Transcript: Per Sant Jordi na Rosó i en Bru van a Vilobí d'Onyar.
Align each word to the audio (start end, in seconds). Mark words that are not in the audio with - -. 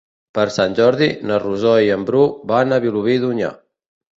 Per 0.37 0.45
Sant 0.55 0.77
Jordi 0.79 1.09
na 1.31 1.37
Rosó 1.45 1.75
i 1.89 1.91
en 1.99 2.07
Bru 2.09 2.25
van 2.55 2.77
a 2.79 2.81
Vilobí 2.87 3.19
d'Onyar. 3.27 3.53